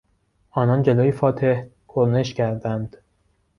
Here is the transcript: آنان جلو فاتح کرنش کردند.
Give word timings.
آنان 0.51 0.83
جلو 0.83 1.11
فاتح 1.11 1.63
کرنش 1.87 2.33
کردند. 2.33 2.97